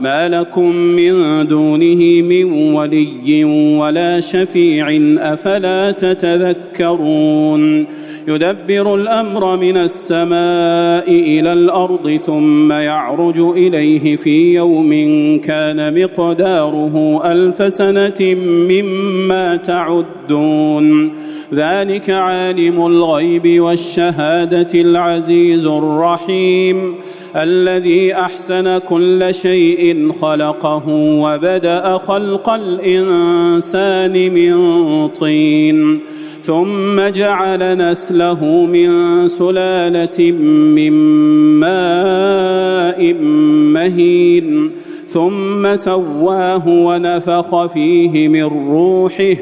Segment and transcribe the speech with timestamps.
[0.00, 3.44] ما لكم من دونه من ولي
[3.78, 4.86] ولا شفيع
[5.32, 7.86] أفلا تتذكرون
[8.28, 14.90] يدبر الأمر من السماء إلى الأرض ثم يعرج إليه في يوم
[15.40, 21.12] كان مقداره ألف سنة مما تعدون
[21.54, 26.94] ذلك عالم الغيب والشهادة العزيز الرحيم
[27.36, 36.00] الذي أحسن كل شيء خلقه وبدأ خلق الإنسان من طين
[36.42, 40.32] ثم جعل نسله من سلالة
[40.76, 40.92] من
[41.60, 43.14] ماء
[43.74, 44.70] مهين
[45.08, 49.36] ثم سواه ونفخ فيه من روحه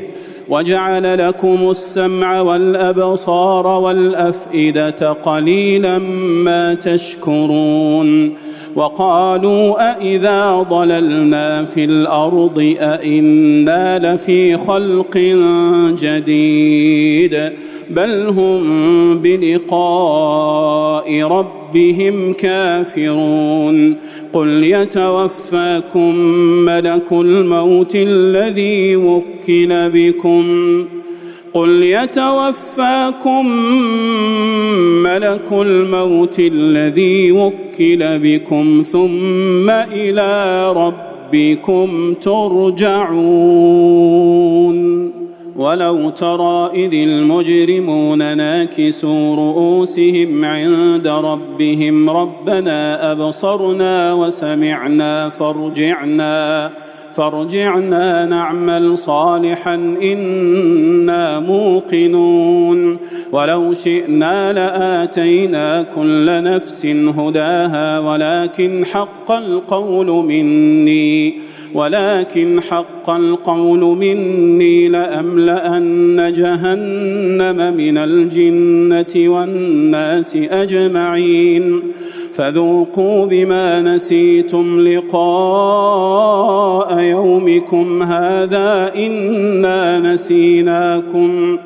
[0.49, 8.35] وجعل لكم السمع والأبصار والأفئدة قليلا ما تشكرون
[8.77, 15.17] وقالوا أإذا ضللنا في الأرض أإنا لفي خلق
[16.01, 17.53] جديد
[17.91, 21.23] بل هم بلقاء
[21.69, 23.97] ربهم كافرون.
[24.33, 26.15] قل يتوفاكم
[26.65, 30.45] ملك الموت الذي وكل بكم.
[31.55, 33.47] قل يتوفاكم
[35.03, 43.19] ملك الموت الذي وكل بكم ثم إلى ربكم ترجعون.
[45.59, 56.73] ولو ترى إذ المجرمون ناكسوا رؤوسهم عند ربهم ربنا أبصرنا وسمعنا فارجعنا
[57.19, 62.99] فارجعنا نعمل صالحا إنا موقنون.
[63.33, 71.35] ولو شئنا لآتينا كل نفس هداها ولكن حق القول مني
[71.75, 81.83] ولكن حق القول مني لأملأن جهنم من الجنة والناس أجمعين.
[82.39, 86.29] فذوقوا بما نسيتم لقاء
[86.99, 91.59] يومكم هذا إنا نسيناكم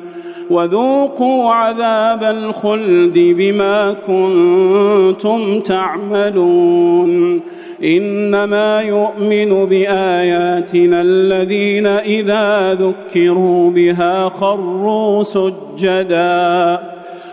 [0.49, 7.39] وذوقوا عذاب الخلد بما كنتم تعملون
[7.83, 16.79] إنما يؤمن بآياتنا الذين إذا ذكروا بها خروا سجدا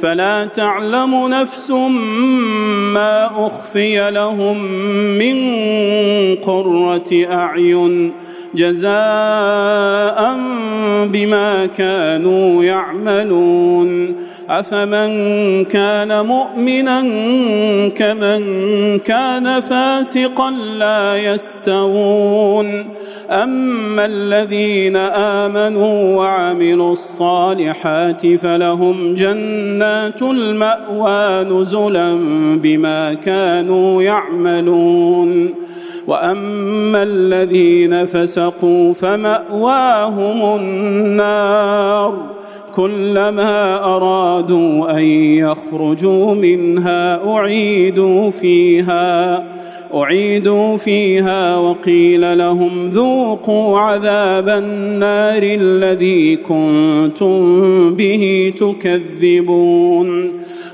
[0.00, 1.70] فلا تعلم نفس
[2.94, 4.64] ما أخفي لهم
[5.18, 5.36] من
[6.36, 8.12] قرة أعين
[8.54, 10.38] جزاء
[11.06, 14.16] بما كانوا يعملون
[14.50, 17.00] أفمن كان مؤمنا
[17.88, 18.42] كمن
[18.98, 22.90] كان فاسقا لا يستوون.
[23.30, 32.18] أما الذين آمنوا وعملوا الصالحات فلهم جنات المأوى نزلا
[32.62, 35.54] بما كانوا يعملون.
[36.06, 42.39] وأما الذين فسقوا فمأواهم النار.
[42.76, 45.04] كلما أرادوا أن
[45.44, 49.44] يخرجوا منها أعيدوا فيها
[49.94, 60.30] أعيدوا فيها وقيل لهم ذوقوا عذاب النار الذي كنتم به تكذبون.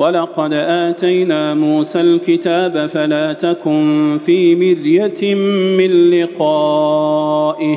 [0.00, 5.34] ولقد اتينا موسى الكتاب فلا تكن في مريه
[5.76, 7.76] من لقائه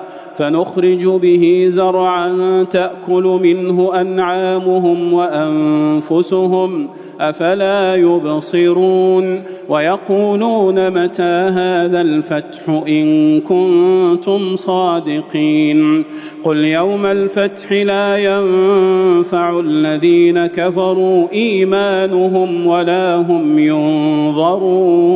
[0.37, 6.87] فنخرج به زرعا تأكل منه أنعامهم وأنفسهم
[7.19, 16.03] أفلا يبصرون؟ ويقولون متى هذا الفتح إن كنتم صادقين؟
[16.43, 25.11] قل يوم الفتح لا ينفع الذين كفروا إيمانهم ولا هم ينظرون.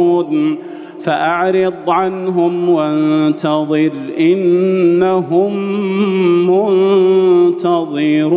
[1.06, 5.54] فأعرض عنهم وانتظر إنهم
[7.56, 8.36] منتظرون.